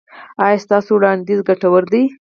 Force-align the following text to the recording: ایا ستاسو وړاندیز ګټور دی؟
ایا 0.43 0.57
ستاسو 0.65 0.89
وړاندیز 0.95 1.39
ګټور 1.49 1.83
دی؟ 1.93 2.03